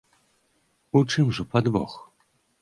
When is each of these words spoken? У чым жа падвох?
У 0.99 1.01
чым 1.11 1.27
жа 1.39 1.47
падвох? 1.53 1.93